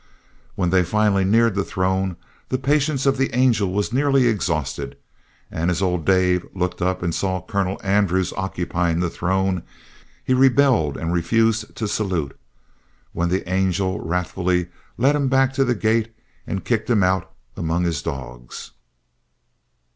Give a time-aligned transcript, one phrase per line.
[0.55, 2.17] When they finally neared the throne,
[2.49, 4.97] the patience of the angel was nearly exhausted;
[5.51, 9.61] and as old Dave looked up and saw Colonel Andrews occupying the throne,
[10.23, 12.35] he rebelled and refused to salute,
[13.13, 16.11] when the angel wrathfully led him back to the gate
[16.47, 18.71] and kicked him out among his dogs."